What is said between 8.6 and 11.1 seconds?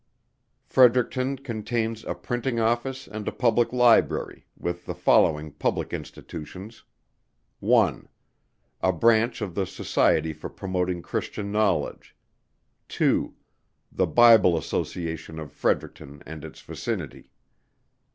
A Branch of the Society for Promoting